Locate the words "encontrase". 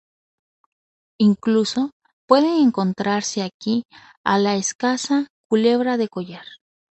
2.59-3.43